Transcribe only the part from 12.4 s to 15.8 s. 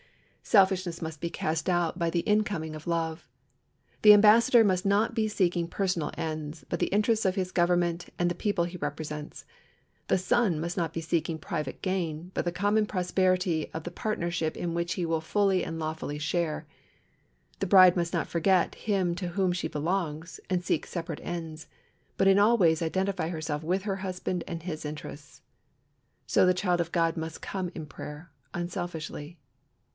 the common prosperity of the partnership in which he will fully and